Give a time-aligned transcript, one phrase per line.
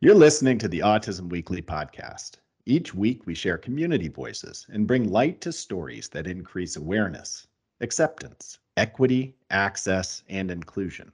[0.00, 2.36] You're listening to the Autism Weekly podcast.
[2.66, 7.46] Each week, we share community voices and bring light to stories that increase awareness,
[7.80, 11.12] acceptance, equity, access, and inclusion.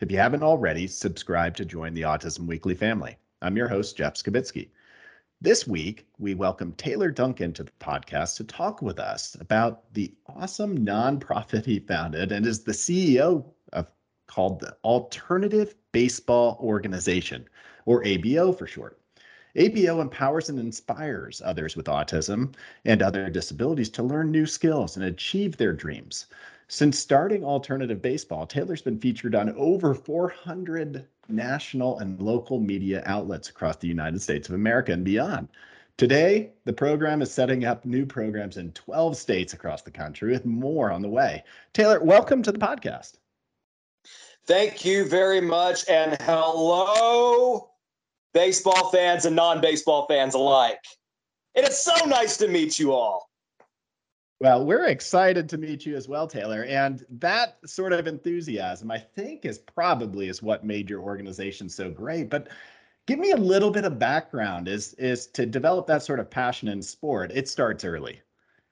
[0.00, 3.16] If you haven't already, subscribe to join the Autism Weekly family.
[3.42, 4.70] I'm your host, Jeff Skibitsky.
[5.42, 10.12] This week, we welcome Taylor Duncan to the podcast to talk with us about the
[10.26, 13.46] awesome nonprofit he founded and is the CEO
[14.30, 17.48] called the Alternative Baseball Organization,
[17.84, 19.00] or ABO for short.
[19.56, 22.54] ABO empowers and inspires others with autism
[22.84, 26.26] and other disabilities to learn new skills and achieve their dreams.
[26.68, 33.48] Since starting Alternative Baseball, Taylor's been featured on over 400 national and local media outlets
[33.48, 35.48] across the United States of America and beyond.
[35.96, 40.46] Today, the program is setting up new programs in 12 states across the country with
[40.46, 41.42] more on the way.
[41.72, 43.19] Taylor, welcome to the podcast.
[44.50, 45.88] Thank you very much.
[45.88, 47.70] And hello,
[48.34, 50.82] baseball fans and non baseball fans alike.
[51.54, 53.30] It is so nice to meet you all.
[54.40, 56.64] Well, we're excited to meet you as well, Taylor.
[56.64, 61.88] And that sort of enthusiasm, I think, is probably is what made your organization so
[61.88, 62.28] great.
[62.28, 62.48] But
[63.06, 66.66] give me a little bit of background is is to develop that sort of passion
[66.66, 68.20] in sport it starts early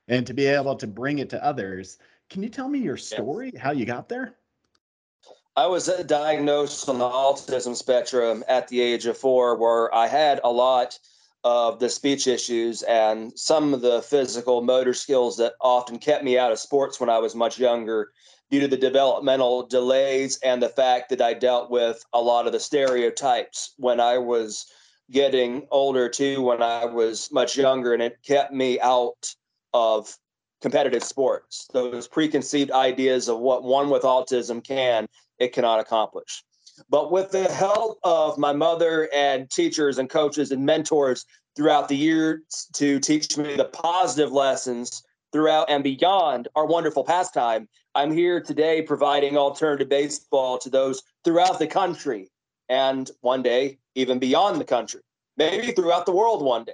[0.08, 1.98] and to be able to bring it to others
[2.30, 3.62] can you tell me your story yes.
[3.62, 4.38] how you got there
[5.59, 10.41] i was diagnosed on the autism spectrum at the age of four where i had
[10.45, 10.98] a lot
[11.45, 16.36] of the speech issues and some of the physical motor skills that often kept me
[16.36, 18.11] out of sports when I was much younger
[18.51, 22.53] due to the developmental delays and the fact that I dealt with a lot of
[22.53, 24.67] the stereotypes when I was
[25.11, 29.34] getting older too when I was much younger and it kept me out
[29.73, 30.14] of
[30.61, 35.06] competitive sports those preconceived ideas of what one with autism can
[35.39, 36.42] it cannot accomplish
[36.89, 41.25] but with the help of my mother and teachers and coaches and mentors
[41.56, 45.02] throughout the years to teach me the positive lessons
[45.33, 51.58] throughout and beyond our wonderful pastime, I'm here today providing alternative baseball to those throughout
[51.58, 52.30] the country
[52.68, 55.01] and one day even beyond the country,
[55.36, 56.73] maybe throughout the world one day.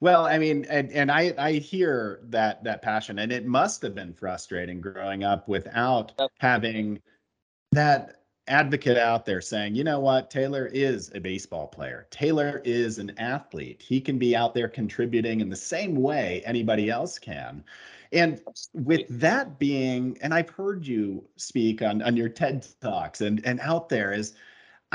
[0.00, 3.94] Well, I mean, and, and I, I hear that that passion, and it must have
[3.94, 7.00] been frustrating growing up without having
[7.72, 12.06] that advocate out there saying, you know what, Taylor is a baseball player.
[12.10, 13.82] Taylor is an athlete.
[13.82, 17.64] He can be out there contributing in the same way anybody else can.
[18.12, 18.40] And
[18.72, 23.58] with that being, and I've heard you speak on, on your TED Talks and, and
[23.60, 24.34] out there is,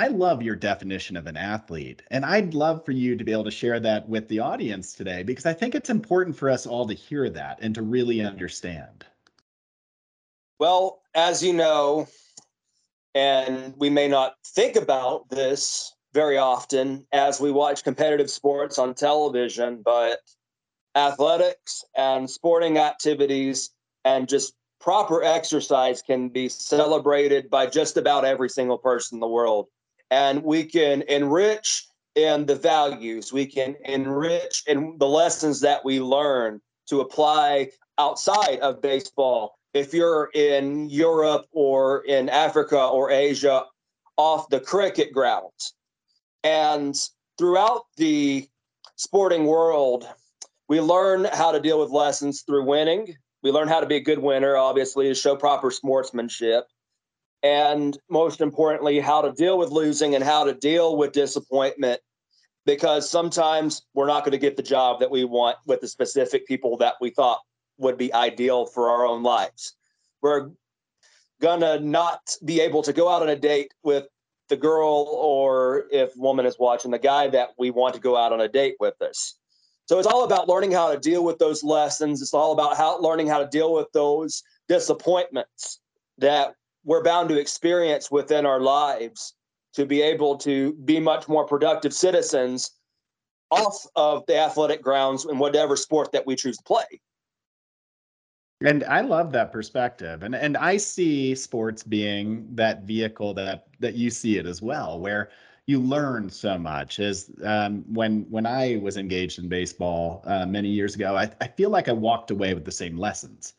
[0.02, 2.02] I love your definition of an athlete.
[2.10, 5.22] And I'd love for you to be able to share that with the audience today
[5.22, 9.06] because I think it's important for us all to hear that and to really understand.
[10.58, 12.08] Well, as you know,
[13.14, 18.96] and we may not think about this very often as we watch competitive sports on
[18.96, 20.18] television, but
[20.96, 23.70] athletics and sporting activities
[24.04, 29.28] and just proper exercise can be celebrated by just about every single person in the
[29.28, 29.68] world.
[30.12, 36.02] And we can enrich in the values, we can enrich in the lessons that we
[36.02, 43.66] learn to apply outside of baseball if you're in Europe or in Africa or Asia
[44.18, 45.74] off the cricket grounds.
[46.44, 46.96] And
[47.38, 48.50] throughout the
[48.98, 50.06] sporting world,
[50.68, 53.16] we learn how to deal with lessons through winning.
[53.44, 56.66] We learn how to be a good winner, obviously, to show proper sportsmanship.
[57.44, 62.00] And most importantly, how to deal with losing and how to deal with disappointment.
[62.64, 66.46] Because sometimes we're not going to get the job that we want with the specific
[66.46, 67.40] people that we thought
[67.80, 69.76] would be ideal for our own lives.
[70.22, 70.52] We're
[71.42, 74.06] gonna not be able to go out on a date with
[74.48, 78.32] the girl or if woman is watching the guy that we want to go out
[78.32, 79.36] on a date with us.
[79.88, 82.22] So it's all about learning how to deal with those lessons.
[82.22, 85.80] It's all about how learning how to deal with those disappointments
[86.20, 89.36] that we're bound to experience within our lives
[89.74, 92.72] to be able to be much more productive citizens
[93.52, 97.02] off of the athletic grounds in whatever sport that we choose to play.
[98.64, 100.24] And I love that perspective.
[100.24, 105.00] And and I see sports being that vehicle that that you see it as well,
[105.00, 105.32] where
[105.66, 107.00] you learn so much.
[107.00, 111.48] As um, when when I was engaged in baseball uh, many years ago, I, I
[111.48, 113.54] feel like I walked away with the same lessons.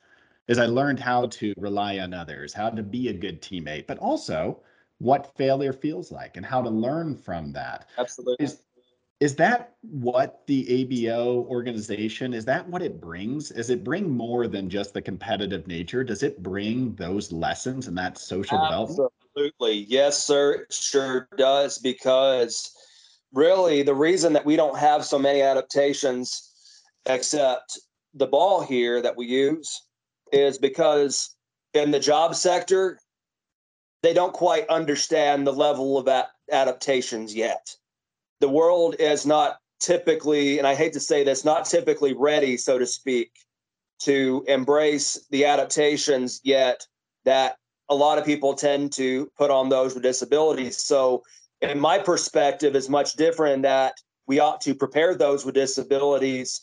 [0.49, 3.99] As I learned how to rely on others, how to be a good teammate, but
[3.99, 4.61] also
[4.99, 7.89] what failure feels like and how to learn from that.
[7.99, 8.45] Absolutely.
[8.45, 8.63] Is,
[9.21, 13.51] is that what the ABO organization is that what it brings?
[13.51, 16.03] Does it bring more than just the competitive nature?
[16.03, 18.67] Does it bring those lessons and that social Absolutely.
[18.67, 19.13] development?
[19.37, 19.87] Absolutely.
[19.89, 20.67] Yes, sir.
[20.71, 22.73] Sure does because
[23.33, 26.51] really the reason that we don't have so many adaptations
[27.07, 27.79] except
[28.15, 29.83] the ball here that we use
[30.33, 31.37] is because
[31.75, 32.99] in the job sector
[34.03, 36.09] they don't quite understand the level of
[36.51, 37.77] adaptations yet
[38.43, 42.77] the world is not typically, and I hate to say this, not typically ready, so
[42.77, 43.31] to speak,
[44.01, 46.87] to embrace the adaptations yet
[47.25, 47.57] that
[47.89, 50.77] a lot of people tend to put on those with disabilities.
[50.79, 51.23] So,
[51.61, 53.95] in my perspective, is much different in that
[54.27, 56.63] we ought to prepare those with disabilities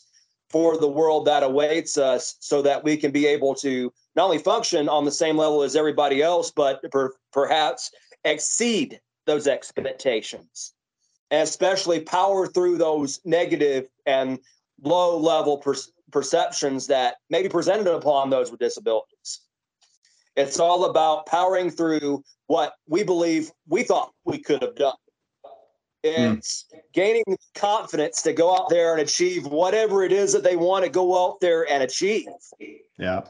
[0.50, 4.38] for the world that awaits us so that we can be able to not only
[4.38, 7.90] function on the same level as everybody else, but per, perhaps
[8.24, 10.74] exceed those expectations
[11.30, 14.38] and especially power through those negative and
[14.82, 15.74] low level per-
[16.10, 19.40] perceptions that may be presented upon those with disabilities.
[20.36, 24.94] It's all about powering through what we believe we thought we could have done.
[26.02, 26.80] It's mm.
[26.92, 27.24] gaining
[27.54, 31.26] confidence to go out there and achieve whatever it is that they want to go
[31.26, 32.28] out there and achieve.
[32.98, 33.22] Yeah.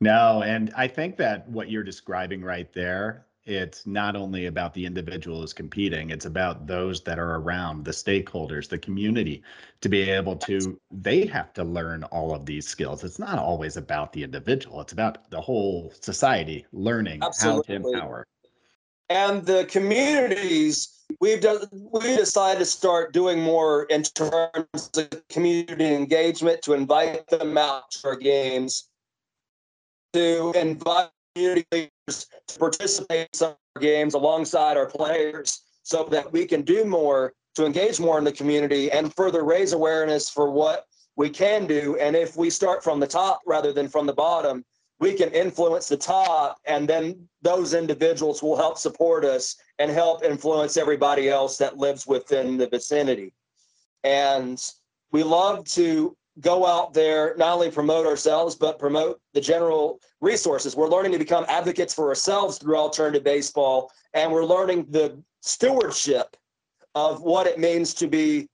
[0.00, 4.84] No, and I think that what you're describing right there it's not only about the
[4.84, 9.42] individual who's competing it's about those that are around the stakeholders the community
[9.80, 13.76] to be able to they have to learn all of these skills it's not always
[13.76, 17.76] about the individual it's about the whole society learning Absolutely.
[17.76, 18.26] how to empower
[19.08, 25.94] and the communities we've done we decided to start doing more in terms of community
[25.94, 28.88] engagement to invite them out to our games
[30.12, 36.46] to invite community leaders to participate in some games alongside our players so that we
[36.46, 40.84] can do more to engage more in the community and further raise awareness for what
[41.16, 41.96] we can do.
[42.00, 44.64] And if we start from the top rather than from the bottom,
[44.98, 50.24] we can influence the top, and then those individuals will help support us and help
[50.24, 53.34] influence everybody else that lives within the vicinity.
[54.04, 54.62] And
[55.12, 60.76] we love to go out there, not only promote ourselves, but promote the general resources.
[60.76, 66.36] We're learning to become advocates for ourselves through alternative baseball, and we're learning the stewardship
[66.94, 68.48] of what it means to be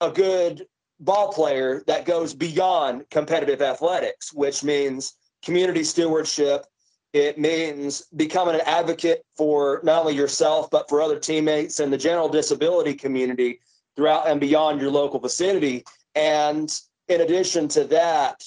[0.00, 0.66] a good
[1.00, 5.14] ball player that goes beyond competitive athletics, which means
[5.46, 6.66] community stewardship.
[7.12, 11.96] It means becoming an advocate for not only yourself, but for other teammates and the
[11.96, 13.60] general disability community
[13.94, 15.84] throughout and beyond your local vicinity.
[16.14, 16.68] And
[17.08, 18.44] in addition to that,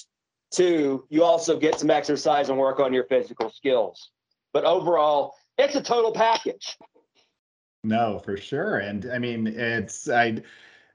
[0.52, 4.10] too, you also get some exercise and work on your physical skills.
[4.52, 6.76] But overall, it's a total package.
[7.82, 8.78] No, for sure.
[8.78, 10.42] And I mean, it's I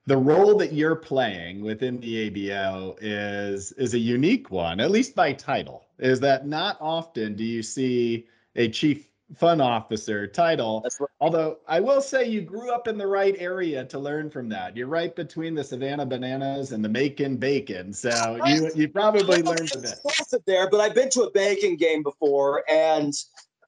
[0.07, 5.15] the role that you're playing within the ABO is is a unique one, at least
[5.15, 5.85] by title.
[5.99, 10.85] Is that not often do you see a chief fun officer title.
[10.99, 11.09] Right.
[11.19, 14.77] Although I will say you grew up in the right area to learn from that.
[14.77, 19.75] You're right between the Savannah Bananas and the Macon Bacon, so you you probably learned
[19.75, 19.99] a bit.
[20.45, 23.13] There, but I've been to a Bacon game before, and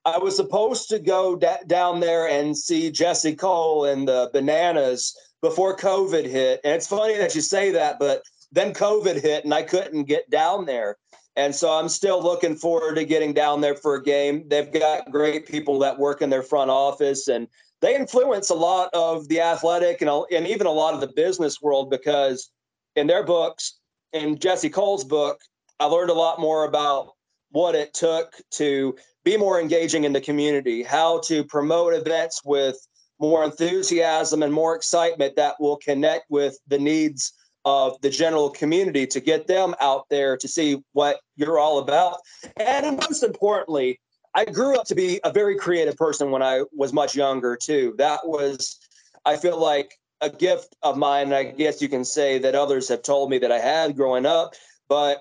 [0.04, 5.16] I was supposed to go da- down there and see Jesse Cole and the Bananas
[5.42, 6.60] before COVID hit.
[6.64, 10.30] And it's funny that you say that, but then COVID hit and I couldn't get
[10.30, 10.96] down there.
[11.36, 14.48] And so I'm still looking forward to getting down there for a game.
[14.48, 17.46] They've got great people that work in their front office and
[17.80, 21.62] they influence a lot of the athletic and, and even a lot of the business
[21.62, 22.50] world because
[22.96, 23.78] in their books,
[24.12, 25.40] in Jesse Cole's book,
[25.78, 27.12] I learned a lot more about
[27.50, 32.76] what it took to be more engaging in the community, how to promote events with
[33.20, 37.32] more enthusiasm and more excitement that will connect with the needs
[37.64, 42.18] of the general community to get them out there to see what you're all about.
[42.56, 44.00] And most importantly,
[44.34, 47.94] I grew up to be a very creative person when I was much younger, too.
[47.98, 48.78] That was,
[49.24, 51.32] I feel like, a gift of mine.
[51.32, 54.54] I guess you can say that others have told me that I had growing up.
[54.88, 55.18] But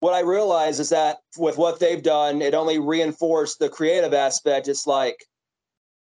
[0.00, 4.68] what I realize is that with what they've done, it only reinforced the creative aspect.
[4.68, 5.24] It's like,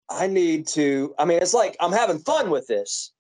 [0.10, 3.12] I need to, I mean, it's like I'm having fun with this.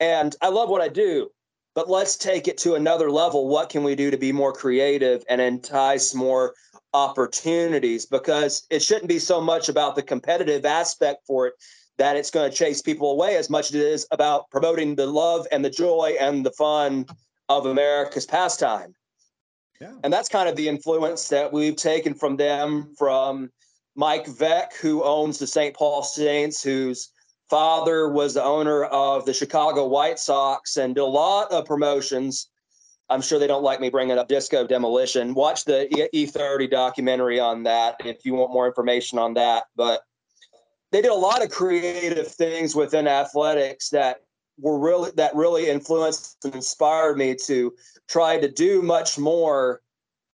[0.00, 1.30] And I love what I do,
[1.74, 3.48] but let's take it to another level.
[3.48, 6.54] What can we do to be more creative and entice more
[6.92, 8.06] opportunities?
[8.06, 11.54] Because it shouldn't be so much about the competitive aspect for it
[11.98, 15.06] that it's going to chase people away as much as it is about promoting the
[15.06, 17.06] love and the joy and the fun
[17.48, 18.94] of America's pastime.
[19.80, 19.92] Yeah.
[20.02, 23.50] And that's kind of the influence that we've taken from them, from
[23.94, 25.74] Mike Veeck, who owns the St.
[25.74, 27.10] Paul Saints, whose
[27.50, 32.48] father was the owner of the Chicago White Sox and did a lot of promotions.
[33.10, 35.34] I'm sure they don't like me bringing up Disco Demolition.
[35.34, 39.64] Watch the E30 documentary on that if you want more information on that.
[39.76, 40.00] But
[40.92, 44.22] they did a lot of creative things within athletics that
[44.58, 47.74] were really that really influenced and inspired me to
[48.08, 49.82] try to do much more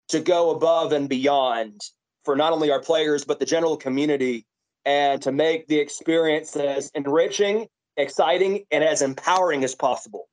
[0.09, 1.81] to go above and beyond
[2.27, 4.45] for not only our players but the general community
[4.85, 7.67] and to make the experience as enriching,
[7.97, 10.29] exciting, and as empowering as possible.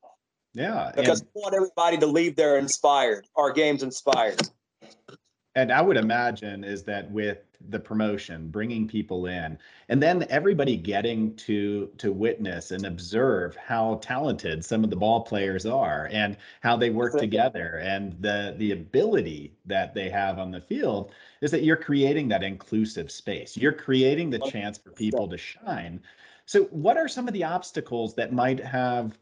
[0.53, 0.91] Yeah.
[0.95, 4.41] Because and, we want everybody to leave there inspired, our games inspired.
[5.55, 7.39] And I would imagine is that with
[7.69, 9.57] the promotion, bringing people in,
[9.89, 15.21] and then everybody getting to to witness and observe how talented some of the ball
[15.21, 20.51] players are and how they work together and the the ability that they have on
[20.51, 23.57] the field is that you're creating that inclusive space.
[23.57, 26.01] You're creating the chance for people to shine.
[26.45, 29.17] So what are some of the obstacles that might have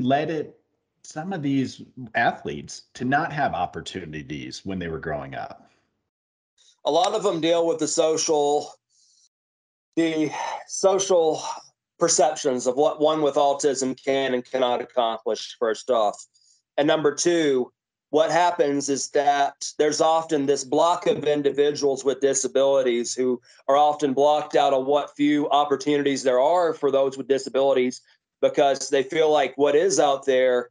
[0.00, 0.58] led it
[1.02, 1.82] some of these
[2.14, 5.70] athletes to not have opportunities when they were growing up?
[6.86, 8.72] A lot of them deal with the social
[9.96, 10.30] the
[10.66, 11.42] social
[11.98, 16.26] perceptions of what one with autism can and cannot accomplish first off.
[16.76, 17.72] And number two,
[18.10, 24.12] what happens is that there's often this block of individuals with disabilities who are often
[24.12, 28.00] blocked out of what few opportunities there are for those with disabilities
[28.40, 30.70] because they feel like what is out there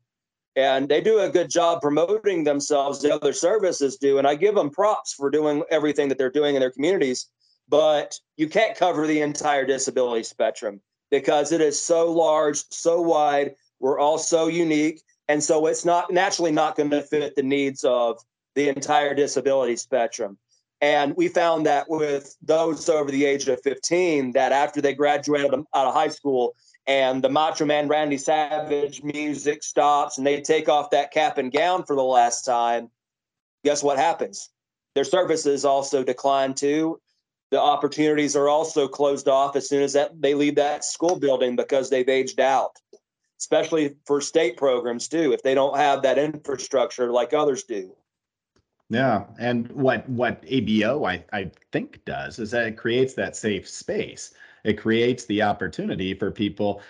[0.56, 4.56] and they do a good job promoting themselves the other services do and i give
[4.56, 7.28] them props for doing everything that they're doing in their communities
[7.70, 13.56] but you can't cover the entire disability spectrum because it is so large so wide
[13.80, 17.84] we're all so unique and so it's not naturally not going to fit the needs
[17.84, 18.20] of
[18.56, 20.38] the entire disability spectrum.
[20.82, 25.54] And we found that with those over the age of 15 that after they graduated
[25.54, 26.56] out of high school
[26.88, 31.52] and the Macho Man Randy Savage music stops and they take off that cap and
[31.52, 32.90] gown for the last time,
[33.64, 34.50] guess what happens?
[34.96, 37.00] Their services also decline too.
[37.52, 41.56] The opportunities are also closed off as soon as that they leave that school building
[41.56, 42.78] because they've aged out,
[43.40, 47.96] especially for state programs too, if they don't have that infrastructure like others do.
[48.90, 53.68] Yeah, and what what ABO I, I think does is that it creates that safe
[53.70, 54.34] space
[54.64, 56.82] it creates the opportunity for people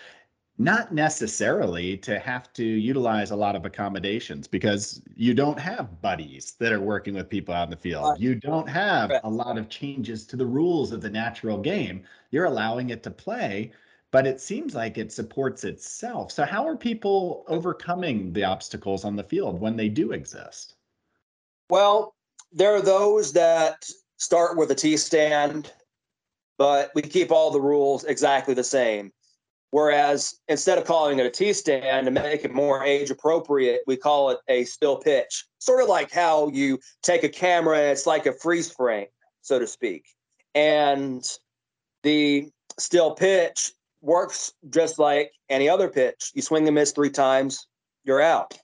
[0.60, 6.54] not necessarily to have to utilize a lot of accommodations because you don't have buddies
[6.60, 8.20] that are working with people out in the field.
[8.20, 12.04] You don't have a lot of changes to the rules of the natural game.
[12.30, 13.72] You're allowing it to play,
[14.12, 16.32] but it seems like it supports itself.
[16.32, 20.76] So, how are people overcoming the obstacles on the field when they do exist?
[21.72, 22.14] Well,
[22.52, 25.72] there are those that start with a T stand
[26.58, 29.12] but we keep all the rules exactly the same.
[29.72, 33.98] Whereas instead of calling it a tee stand to make it more age appropriate, we
[33.98, 35.46] call it a still pitch.
[35.58, 39.08] Sort of like how you take a camera, it's like a freeze frame,
[39.42, 40.06] so to speak.
[40.54, 41.26] And
[42.04, 46.32] the still pitch works just like any other pitch.
[46.36, 47.66] You swing and miss three times,
[48.04, 48.56] you're out.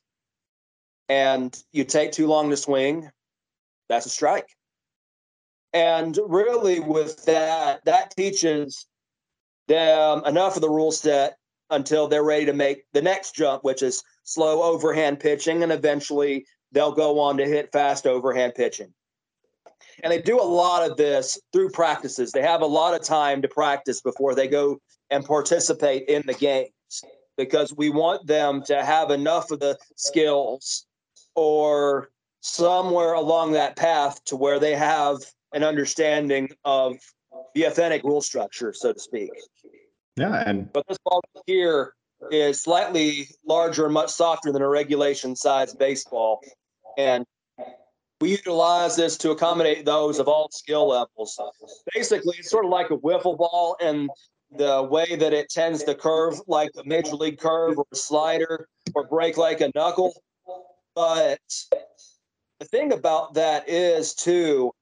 [1.08, 3.10] And you take too long to swing,
[3.88, 4.56] that's a strike.
[5.74, 8.88] And really, with that, that teaches
[9.68, 11.38] them enough of the rule set
[11.70, 15.62] until they're ready to make the next jump, which is slow overhand pitching.
[15.62, 18.94] And eventually, they'll go on to hit fast overhand pitching.
[20.04, 22.32] And they do a lot of this through practices.
[22.32, 26.34] They have a lot of time to practice before they go and participate in the
[26.34, 26.72] games
[27.38, 30.86] because we want them to have enough of the skills
[31.36, 32.10] or
[32.42, 35.18] somewhere along that path to where they have
[35.54, 36.98] an understanding of
[37.56, 39.32] the authentic rule structure, so to speak.
[40.18, 41.94] Yeah, and but this ball here
[42.32, 46.42] is slightly larger and much softer than a regulation size baseball,
[46.98, 47.26] and
[48.20, 51.40] we utilize this to accommodate those of all skill levels.
[51.94, 54.10] Basically, it's sort of like a wiffle ball, and
[54.52, 58.68] the way that it tends to curve like a major league curve or a slider
[58.96, 60.14] or break like a knuckle.
[60.96, 61.40] But
[62.60, 64.74] the thing about that is too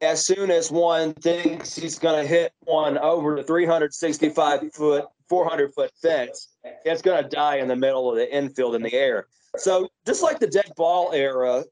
[0.00, 5.74] as soon as one thinks he's going to hit one over the 365 foot, 400
[5.74, 6.48] foot fence,
[6.84, 9.26] it's going to die in the middle of the infield in the air.
[9.56, 11.64] So just like the dead ball era,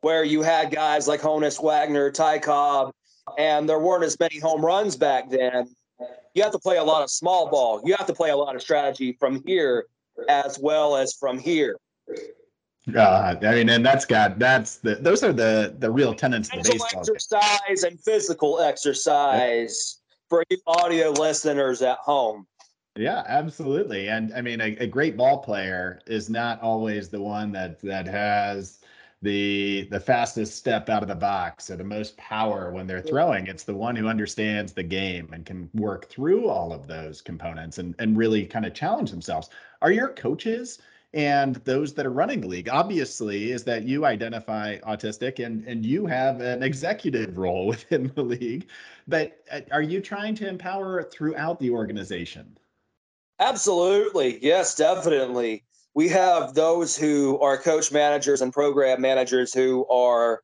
[0.00, 2.92] where you had guys like Honus Wagner, Ty Cobb,
[3.38, 5.68] and there weren't as many home runs back then.
[6.34, 7.80] You have to play a lot of small ball.
[7.84, 9.86] You have to play a lot of strategy from here
[10.28, 11.76] as well as from here.
[12.94, 16.62] Uh, I mean, and that's got that's the those are the the real tenets of
[16.62, 17.00] baseball.
[17.00, 20.28] Exercise and physical exercise yep.
[20.28, 22.46] for you audio listeners at home.
[22.96, 24.08] Yeah, absolutely.
[24.08, 28.06] And I mean, a, a, great ball player is not always the one that that
[28.06, 28.78] has
[29.20, 33.48] the the fastest step out of the box or the most power when they're throwing.
[33.48, 37.78] It's the one who understands the game and can work through all of those components
[37.78, 39.50] and and really kind of challenge themselves.
[39.82, 40.78] Are your coaches
[41.16, 45.84] and those that are running the league obviously is that you identify autistic and and
[45.84, 48.68] you have an executive role within the league.
[49.08, 52.58] But uh, are you trying to empower throughout the organization?
[53.40, 54.38] Absolutely.
[54.44, 55.64] Yes definitely.
[55.94, 60.42] We have those who are coach managers and program managers who are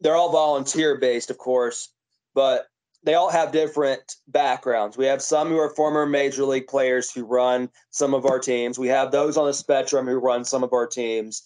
[0.00, 1.92] they're all volunteer based of course
[2.34, 2.66] but
[3.04, 4.96] they all have different backgrounds.
[4.96, 8.78] We have some who are former major league players who run some of our teams.
[8.78, 11.42] We have those on the spectrum who run some of our teams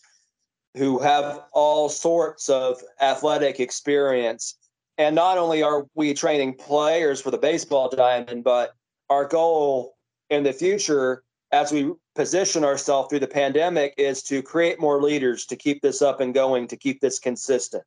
[0.76, 4.56] who have all sorts of athletic experience.
[4.98, 8.74] And not only are we training players for the baseball diamond, but
[9.08, 9.96] our goal
[10.28, 11.22] in the future
[11.52, 16.02] as we position ourselves through the pandemic is to create more leaders to keep this
[16.02, 17.84] up and going, to keep this consistent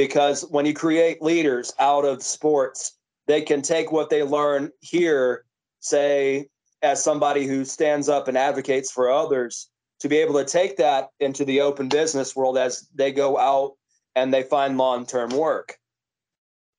[0.00, 2.92] because when you create leaders out of sports,
[3.26, 5.44] they can take what they learn here,
[5.80, 6.48] say,
[6.80, 11.10] as somebody who stands up and advocates for others, to be able to take that
[11.20, 13.72] into the open business world as they go out
[14.16, 15.76] and they find long term work.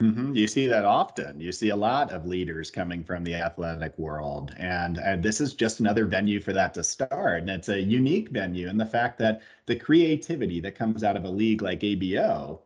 [0.01, 0.35] Mm-hmm.
[0.35, 1.39] You see that often.
[1.39, 5.53] You see a lot of leaders coming from the athletic world, and and this is
[5.53, 7.41] just another venue for that to start.
[7.41, 11.25] And it's a unique venue, and the fact that the creativity that comes out of
[11.25, 12.61] a league like ABO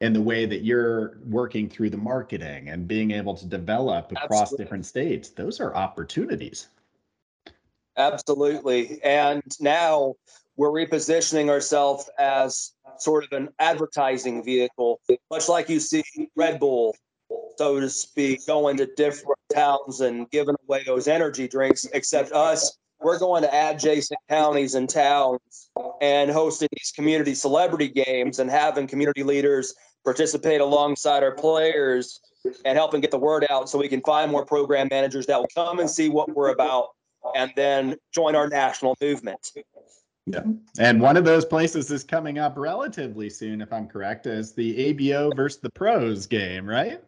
[0.00, 4.42] and the way that you're working through the marketing and being able to develop across
[4.42, 4.64] Absolutely.
[4.64, 6.68] different states those are opportunities
[7.96, 9.02] Absolutely.
[9.02, 10.14] And now
[10.56, 15.00] we're repositioning ourselves as sort of an advertising vehicle,
[15.30, 16.94] much like you see Red Bull,
[17.56, 22.78] so to speak, going to different towns and giving away those energy drinks, except us.
[23.00, 28.86] We're going to adjacent counties and towns and hosting these community celebrity games and having
[28.86, 29.74] community leaders
[30.04, 32.20] participate alongside our players
[32.64, 35.48] and helping get the word out so we can find more program managers that will
[35.54, 36.88] come and see what we're about
[37.34, 39.52] and then join our national movement.
[40.26, 40.42] Yeah.
[40.78, 44.92] And one of those places is coming up relatively soon, if I'm correct, is the
[44.92, 47.00] ABO versus the pros game, right?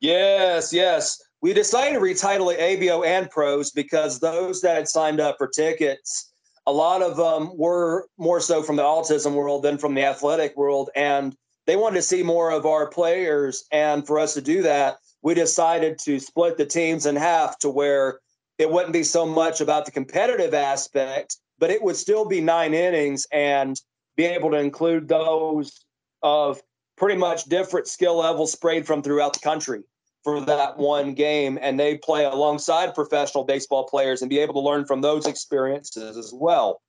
[0.00, 1.22] Yes, yes.
[1.42, 5.48] We decided to retitle it ABO and pros because those that had signed up for
[5.48, 6.32] tickets,
[6.68, 10.56] a lot of them were more so from the autism world than from the athletic
[10.56, 10.90] world.
[10.94, 13.64] And they wanted to see more of our players.
[13.72, 17.70] And for us to do that, we decided to split the teams in half to
[17.70, 18.20] where
[18.58, 22.72] it wouldn't be so much about the competitive aspect, but it would still be nine
[22.72, 23.80] innings and
[24.16, 25.84] be able to include those
[26.22, 26.62] of
[26.96, 29.82] pretty much different skill levels sprayed from throughout the country
[30.22, 31.58] for that one game.
[31.60, 36.16] And they play alongside professional baseball players and be able to learn from those experiences
[36.16, 36.80] as well.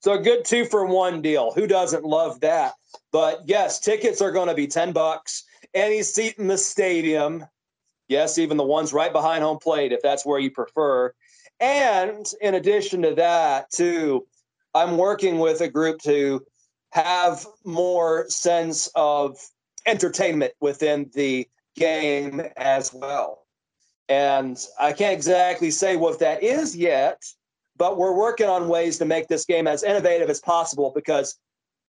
[0.00, 1.52] So a good two for one deal.
[1.52, 2.74] Who doesn't love that?
[3.12, 5.44] But yes, tickets are going to be 10 bucks.
[5.74, 7.46] Any seat in the stadium.
[8.08, 11.14] Yes, even the ones right behind home plate, if that's where you prefer.
[11.60, 14.26] And in addition to that, too,
[14.74, 16.44] I'm working with a group to
[16.90, 19.38] have more sense of
[19.86, 23.44] entertainment within the game as well.
[24.08, 27.22] And I can't exactly say what that is yet
[27.76, 31.36] but we're working on ways to make this game as innovative as possible because,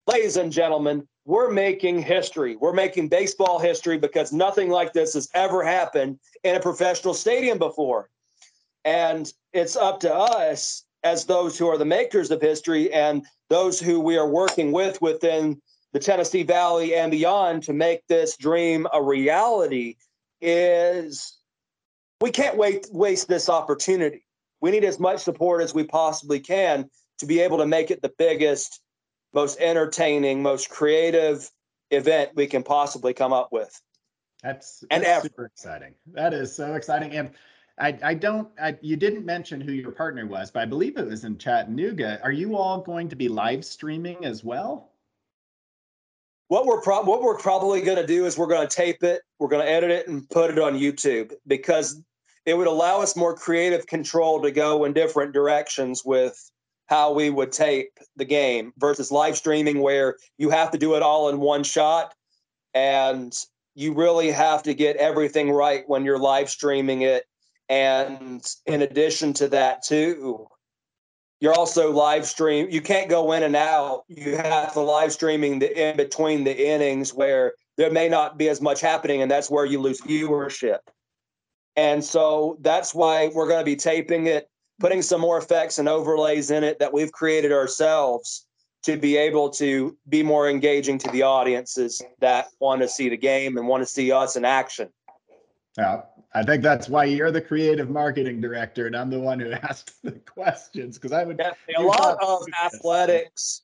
[0.08, 2.56] ladies and gentlemen, we're making history.
[2.56, 7.58] We're making baseball history because nothing like this has ever happened in a professional stadium
[7.58, 8.10] before.
[8.86, 13.80] And it's up to us as those who are the makers of history and those
[13.80, 15.62] who we are working with within
[15.94, 19.96] the Tennessee Valley and beyond to make this dream a reality
[20.40, 21.38] is
[22.20, 24.26] we can't wait waste this opportunity
[24.62, 28.02] we need as much support as we possibly can to be able to make it
[28.02, 28.80] the biggest,
[29.34, 31.50] most entertaining, most creative
[31.90, 33.82] event we can possibly come up with.
[34.44, 35.94] That's, and that's super exciting.
[36.14, 37.12] That is so exciting.
[37.12, 37.32] And
[37.78, 41.08] I, I don't, I, you didn't mention who your partner was, but I believe it
[41.08, 42.20] was in Chattanooga.
[42.24, 44.91] Are you all going to be live streaming as well?
[46.52, 49.22] What we're pro- what we're probably going to do is we're going to tape it,
[49.40, 52.04] we're going to edit it, and put it on YouTube because
[52.46, 56.52] it would allow us more creative control to go in different directions with
[56.88, 61.02] how we would tape the game versus live streaming where you have to do it
[61.02, 62.14] all in one shot
[62.74, 63.32] and
[63.74, 67.24] you really have to get everything right when you're live streaming it.
[67.70, 70.50] And in addition to that too
[71.42, 74.04] you're also live stream you can't go in and out.
[74.08, 78.48] You have to live streaming the in between the innings where there may not be
[78.48, 80.80] as much happening and that's where you lose viewership.
[81.76, 84.50] And so that's why we're going to be taping it,
[84.80, 88.46] putting some more effects and overlays in it that we've created ourselves
[88.84, 93.18] to be able to be more engaging to the audiences that want to see the
[93.18, 94.90] game and want to see us in action.
[95.78, 96.02] Yeah,
[96.34, 100.02] I think that's why you're the creative marketing director, and I'm the one who asked
[100.04, 101.38] the questions because I would.
[101.38, 101.86] Definitely.
[101.86, 103.62] A lot of athletics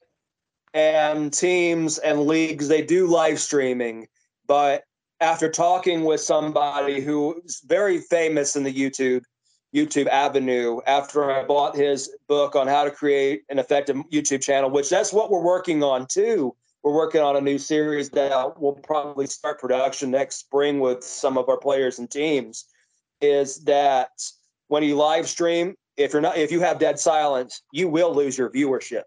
[0.74, 4.08] and teams and leagues they do live streaming,
[4.48, 4.84] but
[5.20, 9.24] after talking with somebody who's very famous in the YouTube
[9.76, 14.70] YouTube avenue after I bought his book on how to create an effective YouTube channel,
[14.70, 16.56] which that's what we're working on too.
[16.88, 21.38] We're working on a new series that will probably start production next spring with some
[21.38, 22.64] of our players and teams.
[23.20, 24.12] Is that
[24.70, 28.38] when you live stream, if you're not if you have dead silence, you will lose
[28.38, 29.02] your viewership.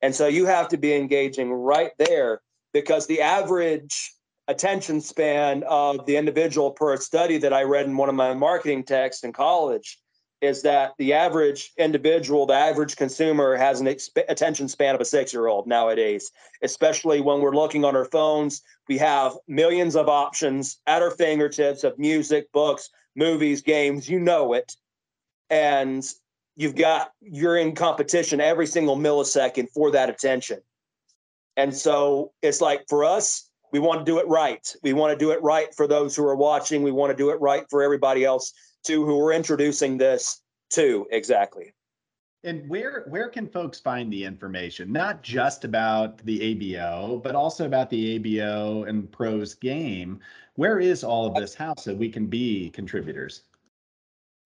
[0.00, 2.40] And so you have to be engaging right there
[2.72, 4.14] because the average
[4.48, 8.82] attention span of the individual per study that I read in one of my marketing
[8.82, 9.98] texts in college
[10.40, 15.04] is that the average individual, the average consumer has an exp- attention span of a
[15.04, 16.30] six year old nowadays,
[16.62, 18.62] especially when we're looking on our phones.
[18.88, 24.52] We have millions of options at our fingertips of music, books, movies, games, you know
[24.52, 24.76] it.
[25.48, 26.04] And
[26.54, 30.60] you've got, you're in competition every single millisecond for that attention.
[31.56, 34.74] And so it's like for us, we want to do it right.
[34.82, 36.82] We want to do it right for those who are watching.
[36.82, 38.52] We want to do it right for everybody else
[38.86, 41.74] to who we're introducing this to exactly.
[42.44, 44.92] And where where can folks find the information?
[44.92, 50.20] Not just about the ABO, but also about the ABO and pros game.
[50.54, 53.42] Where is all of this house so we can be contributors?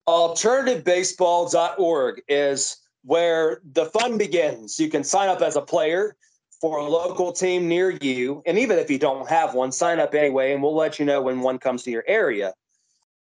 [0.09, 4.79] Alternativebaseball.org is where the fun begins.
[4.79, 6.15] You can sign up as a player
[6.59, 8.41] for a local team near you.
[8.45, 11.21] And even if you don't have one, sign up anyway, and we'll let you know
[11.21, 12.53] when one comes to your area.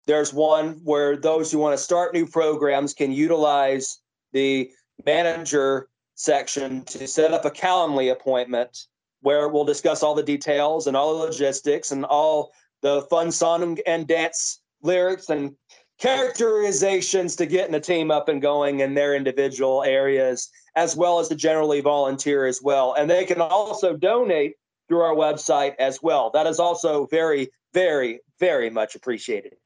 [0.06, 4.00] There's one where those who want to start new programs can utilize
[4.32, 4.70] the
[5.04, 8.86] manager section to set up a Calendly appointment
[9.22, 13.78] where we'll discuss all the details and all the logistics and all the fun song
[13.86, 15.56] and dance lyrics and
[15.98, 21.28] characterizations to getting a team up and going in their individual areas, as well as
[21.28, 22.94] to generally volunteer as well.
[22.96, 24.54] And they can also donate
[24.88, 26.30] through our website as well.
[26.30, 29.56] That is also very, very, very much appreciated.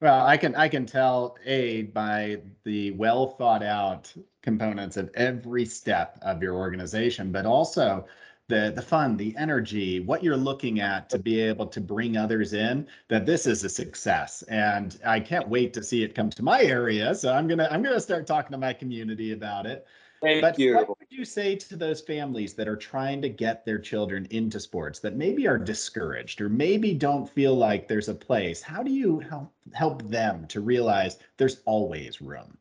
[0.00, 5.64] Well, I can I can tell a by the well thought out components of every
[5.66, 8.06] step of your organization, but also
[8.48, 12.52] the the fun, the energy, what you're looking at to be able to bring others
[12.54, 14.42] in, that this is a success.
[14.44, 17.14] And I can't wait to see it come to my area.
[17.14, 19.86] So I'm gonna I'm gonna start talking to my community about it.
[20.20, 20.76] Thank but you.
[20.76, 24.60] What would you say to those families that are trying to get their children into
[24.60, 28.60] sports that maybe are discouraged or maybe don't feel like there's a place?
[28.60, 32.58] How do you help help them to realize there's always room?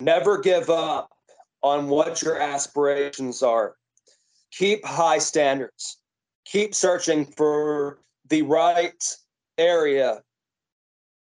[0.00, 1.10] Never give up
[1.62, 3.74] on what your aspirations are.
[4.52, 5.98] Keep high standards.
[6.46, 7.98] Keep searching for
[8.30, 9.04] the right
[9.58, 10.22] area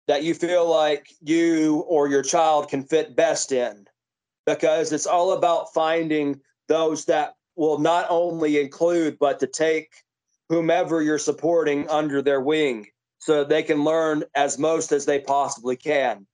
[0.07, 3.87] that you feel like you or your child can fit best in
[4.47, 9.91] because it's all about finding those that will not only include but to take
[10.49, 12.87] whomever you're supporting under their wing
[13.19, 16.27] so they can learn as most as they possibly can.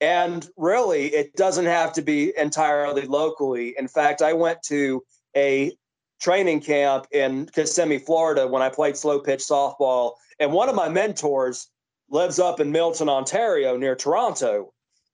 [0.00, 3.74] And really it doesn't have to be entirely locally.
[3.78, 5.02] In fact i went to
[5.36, 5.72] a
[6.20, 10.88] training camp in kissimmee florida when i played slow pitch softball and one of my
[10.88, 11.68] mentors
[12.10, 14.72] lives up in milton ontario near toronto.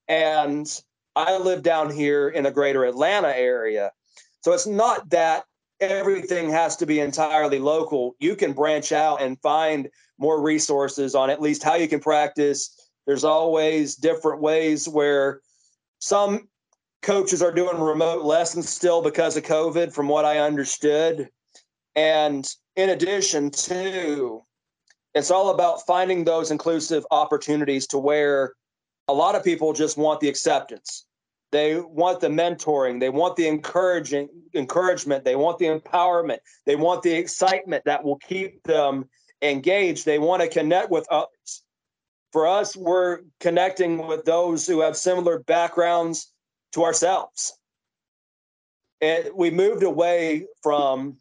[0.09, 0.67] And
[1.17, 3.93] I live down here in the greater Atlanta area.
[4.43, 5.45] So it's not that
[5.81, 8.15] everything has to be entirely local.
[8.19, 12.91] You can branch out and find more resources on at least how you can practice.
[13.07, 15.41] There's always different ways where
[15.99, 16.49] some
[17.03, 21.29] coaches are doing remote lessons still because of COVID, from what I understood.
[21.95, 24.43] And in addition to,
[25.15, 28.55] it's all about finding those inclusive opportunities to where
[29.09, 31.07] a lot of people just want the acceptance.
[31.53, 32.99] They want the mentoring.
[32.99, 35.25] They want the encouraging encouragement.
[35.25, 36.39] They want the empowerment.
[36.67, 39.09] They want the excitement that will keep them
[39.41, 40.05] engaged.
[40.05, 41.63] They want to connect with others.
[42.33, 46.33] For us, we're connecting with those who have similar backgrounds
[46.73, 47.57] to ourselves.
[49.01, 51.19] And we moved away from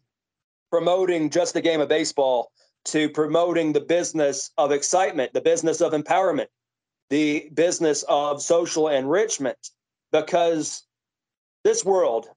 [0.70, 2.50] promoting just the game of baseball
[2.86, 6.48] to promoting the business of excitement, the business of empowerment,
[7.10, 9.70] the business of social enrichment
[10.12, 10.82] because
[11.62, 12.28] this world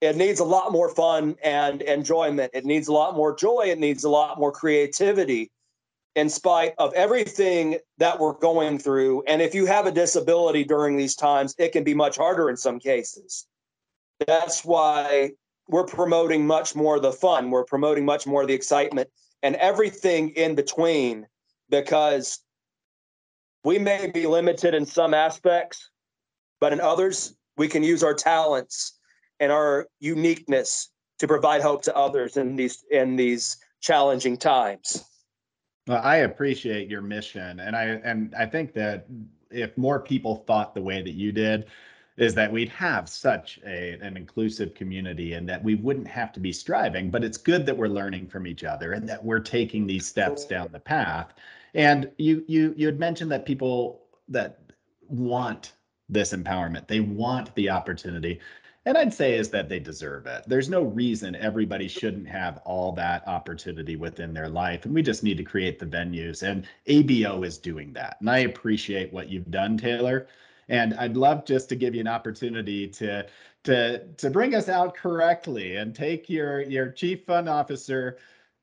[0.00, 3.78] it needs a lot more fun and enjoyment it needs a lot more joy it
[3.78, 5.50] needs a lot more creativity
[6.16, 9.22] in spite of everything that we're going through.
[9.28, 12.56] And if you have a disability during these times, it can be much harder in
[12.56, 13.46] some cases.
[14.26, 15.32] That's why
[15.68, 19.10] we're promoting much more the fun, we're promoting much more the excitement
[19.42, 21.26] and everything in between
[21.68, 22.38] because
[23.66, 25.90] we may be limited in some aspects,
[26.60, 29.00] but in others, we can use our talents
[29.40, 35.04] and our uniqueness to provide hope to others in these in these challenging times.
[35.88, 39.06] Well, I appreciate your mission, and I and I think that
[39.50, 41.66] if more people thought the way that you did,
[42.18, 46.40] is that we'd have such a an inclusive community and that we wouldn't have to
[46.40, 47.10] be striving.
[47.10, 50.44] But it's good that we're learning from each other and that we're taking these steps
[50.44, 51.34] down the path.
[51.76, 54.58] And you you you had mentioned that people that
[55.08, 55.74] want
[56.08, 58.40] this empowerment, they want the opportunity
[58.86, 60.44] and I'd say is that they deserve it.
[60.46, 64.84] There's no reason everybody shouldn't have all that opportunity within their life.
[64.84, 66.44] And we just need to create the venues.
[66.44, 68.18] And ABO is doing that.
[68.20, 70.28] And I appreciate what you've done, Taylor.
[70.68, 73.26] And I'd love just to give you an opportunity to
[73.64, 78.18] to to bring us out correctly and take your your chief fun officer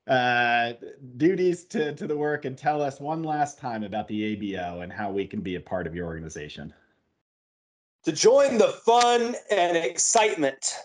[0.08, 0.74] uh,
[1.18, 4.92] duties to to the work and tell us one last time about the ABO and
[4.92, 6.74] how we can be a part of your organization.
[8.06, 10.76] To join the fun and excitement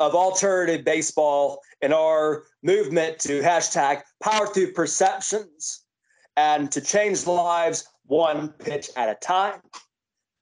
[0.00, 5.84] of alternative baseball in our movement to hashtag power through perceptions
[6.36, 9.60] and to change lives one pitch at a time,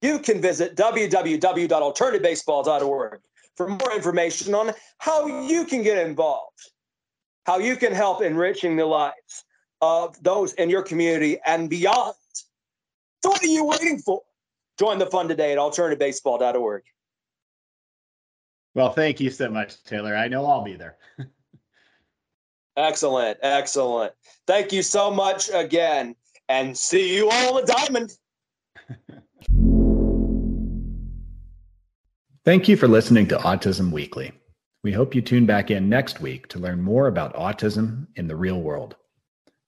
[0.00, 3.20] you can visit www.alternativebaseball.org
[3.56, 6.71] for more information on how you can get involved,
[7.44, 9.44] how you can help enriching the lives
[9.80, 12.14] of those in your community and beyond.
[13.22, 14.22] So, what are you waiting for?
[14.78, 16.82] Join the fun today at alternativebaseball.org.
[18.74, 20.16] Well, thank you so much, Taylor.
[20.16, 20.96] I know I'll be there.
[22.76, 23.38] excellent.
[23.42, 24.14] Excellent.
[24.46, 26.16] Thank you so much again.
[26.48, 28.16] And see you all at diamond.
[32.44, 34.32] Thank you for listening to Autism Weekly.
[34.84, 38.34] We hope you tune back in next week to learn more about autism in the
[38.34, 38.96] real world.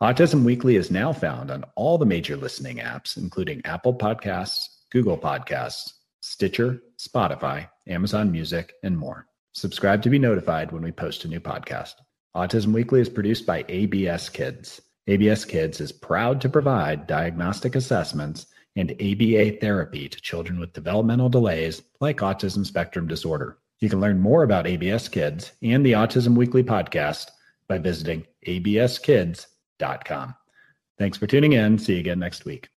[0.02, 5.16] Autism Weekly is now found on all the major listening apps, including Apple Podcasts, Google
[5.16, 9.28] Podcasts, Stitcher, Spotify, Amazon Music, and more.
[9.52, 11.92] Subscribe to be notified when we post a new podcast.
[12.36, 14.80] Autism Weekly is produced by ABS Kids.
[15.06, 21.28] ABS Kids is proud to provide diagnostic assessments and ABA therapy to children with developmental
[21.28, 23.58] delays like autism spectrum disorder.
[23.84, 27.26] You can learn more about ABS Kids and the Autism Weekly podcast
[27.68, 30.34] by visiting abskids.com.
[30.98, 31.78] Thanks for tuning in.
[31.78, 32.70] See you again next week.